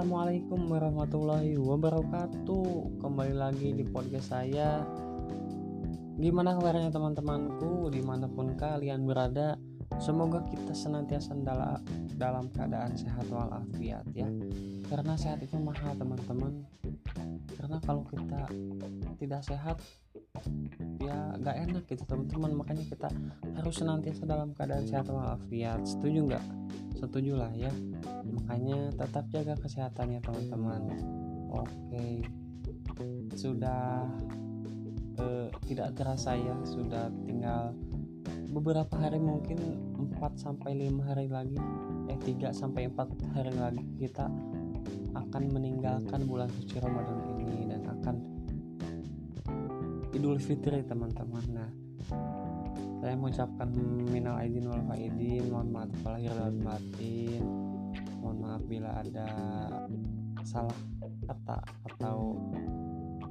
[0.00, 3.04] Assalamualaikum warahmatullahi wabarakatuh.
[3.04, 4.80] Kembali lagi di podcast saya.
[6.16, 7.92] Gimana kabarnya teman-temanku?
[7.92, 9.60] Di mana pun kalian berada
[10.00, 11.36] Semoga kita senantiasa
[12.16, 14.24] dalam, keadaan sehat walafiat ya.
[14.88, 16.64] Karena sehat itu mahal teman-teman.
[17.60, 18.48] Karena kalau kita
[19.20, 19.84] tidak sehat
[20.96, 22.56] ya gak enak gitu teman-teman.
[22.56, 23.12] Makanya kita
[23.52, 25.84] harus senantiasa dalam keadaan sehat walafiat.
[25.84, 26.44] Setuju nggak?
[26.96, 27.68] Setuju lah ya
[28.32, 30.82] makanya tetap jaga kesehatannya teman-teman.
[31.50, 32.24] Oke.
[33.34, 34.06] Sudah
[35.20, 37.74] eh, tidak terasa ya sudah tinggal
[38.50, 39.58] beberapa hari mungkin
[40.18, 41.58] 4 sampai 5 hari lagi
[42.10, 44.26] eh 3 sampai 4 hari lagi kita
[45.14, 48.16] akan meninggalkan bulan suci Ramadan ini dan akan
[50.10, 51.44] Idul Fitri teman-teman.
[51.54, 51.70] Nah
[53.00, 53.70] saya mengucapkan
[54.12, 57.69] minal aidin wal faidin mohon maaf lahir dan batin
[58.30, 59.26] mohon maaf bila ada
[60.46, 60.78] salah
[61.26, 61.58] kata
[61.90, 62.38] atau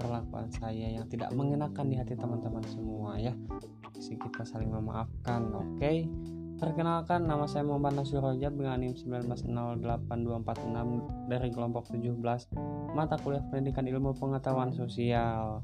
[0.00, 3.36] perlakuan saya yang tidak mengenakan di hati teman-teman semua ya
[4.00, 6.08] si kita saling memaafkan oke okay?
[6.56, 12.16] Perkenalkan nama saya Muhammad Nasir Rojab dengan NIM 1908246 dari kelompok 17
[12.96, 15.60] mata kuliah pendidikan ilmu pengetahuan sosial.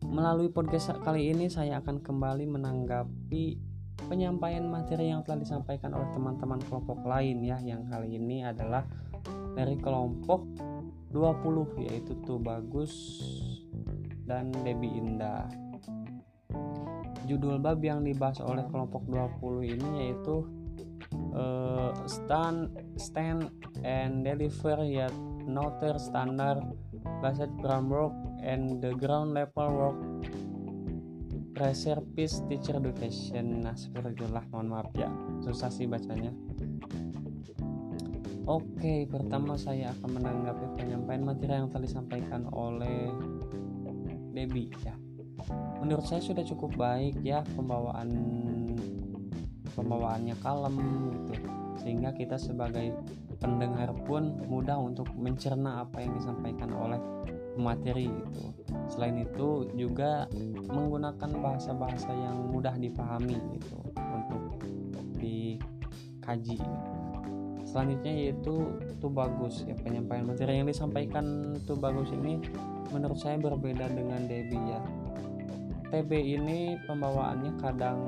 [0.00, 3.60] Melalui podcast kali ini saya akan kembali menanggapi
[4.06, 8.84] penyampaian materi yang telah disampaikan oleh teman-teman kelompok lain ya yang kali ini adalah
[9.54, 10.44] dari kelompok
[11.14, 13.22] 20 yaitu tuh bagus
[14.26, 15.46] dan Debbie Indah.
[17.24, 20.44] Judul bab yang dibahas oleh kelompok 20 ini yaitu
[21.32, 23.48] uh, stand stand
[23.86, 26.60] and deliver yet not standard
[27.20, 29.98] basic framework and the ground level work
[31.54, 35.10] reservis teacher education nah seperti itulah mohon maaf ya
[35.42, 36.34] susah sih bacanya
[38.44, 43.08] Oke, pertama saya akan menanggapi penyampaian materi yang telah disampaikan oleh
[44.36, 44.92] Debbie ya.
[45.80, 48.12] Menurut saya sudah cukup baik ya pembawaan
[49.72, 50.76] pembawaannya kalem
[51.24, 51.40] gitu
[51.80, 52.92] sehingga kita sebagai
[53.40, 57.00] pendengar pun mudah untuk mencerna apa yang disampaikan oleh
[57.56, 58.63] materi itu.
[58.88, 60.28] Selain itu juga
[60.68, 64.42] menggunakan bahasa-bahasa yang mudah dipahami gitu untuk
[65.18, 66.60] dikaji.
[67.64, 72.38] Selanjutnya yaitu tuh bagus ya penyampaian materi yang disampaikan tuh bagus ini
[72.94, 74.80] menurut saya berbeda dengan Debbie ya.
[75.90, 78.00] TB ini pembawaannya kadang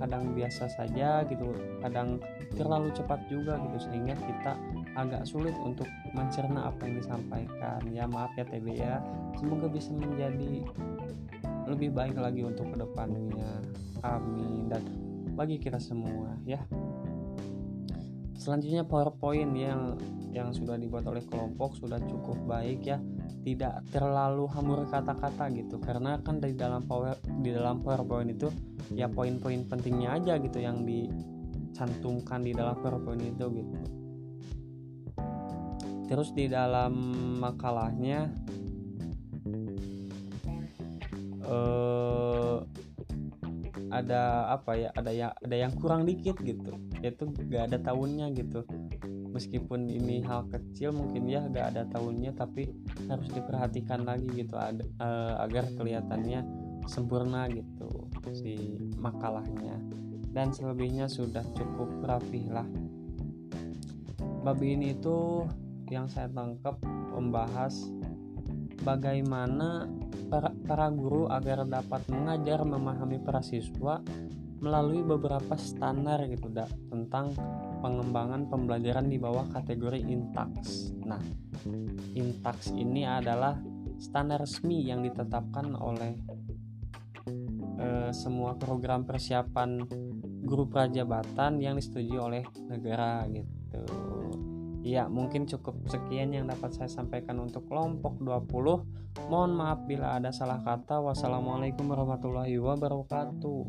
[0.00, 2.18] kadang biasa saja gitu, kadang
[2.56, 4.52] terlalu cepat juga gitu sehingga kita
[4.94, 7.80] agak sulit untuk mencerna apa yang disampaikan.
[7.90, 9.02] Ya maaf ya TB ya.
[9.38, 10.62] Semoga bisa menjadi
[11.66, 13.62] lebih baik lagi untuk ke depannya.
[14.06, 14.70] Amin.
[14.70, 14.82] Dan
[15.34, 16.62] bagi kita semua ya.
[18.34, 19.96] Selanjutnya powerpoint yang
[20.34, 22.98] yang sudah dibuat oleh kelompok sudah cukup baik ya.
[23.44, 25.82] Tidak terlalu hamur kata-kata gitu.
[25.82, 28.48] Karena kan di dalam power di dalam powerpoint itu
[28.92, 34.03] ya poin-poin pentingnya aja gitu yang dicantumkan di dalam powerpoint itu gitu
[36.04, 36.92] terus di dalam
[37.40, 38.28] makalahnya
[41.48, 42.60] uh,
[43.94, 46.74] ada apa ya ada yang ada yang kurang dikit gitu.
[46.98, 48.66] Yaitu gak ada tahunnya gitu.
[49.30, 52.70] Meskipun ini hal kecil mungkin ya gak ada tahunnya tapi
[53.06, 56.42] harus diperhatikan lagi gitu ada, uh, agar kelihatannya
[56.90, 59.78] sempurna gitu si makalahnya.
[60.34, 62.66] Dan selebihnya sudah cukup rapi lah.
[64.42, 65.46] Babi ini itu
[65.90, 66.78] yang saya tangkap
[67.12, 67.88] membahas
[68.84, 69.88] bagaimana
[70.28, 74.04] para, para guru agar dapat mengajar memahami para siswa
[74.64, 77.36] melalui beberapa standar gitu dak tentang
[77.84, 80.88] pengembangan pembelajaran di bawah kategori Intax.
[81.04, 81.20] Nah,
[82.16, 83.60] Intax ini adalah
[84.00, 86.16] standar resmi yang ditetapkan oleh
[87.76, 89.84] e, semua program persiapan
[90.44, 94.13] guru prajabatan yang disetujui oleh negara gitu.
[94.84, 98.84] Ya, mungkin cukup sekian yang dapat saya sampaikan untuk kelompok 20.
[99.32, 101.00] Mohon maaf bila ada salah kata.
[101.00, 103.64] Wassalamualaikum warahmatullahi wabarakatuh.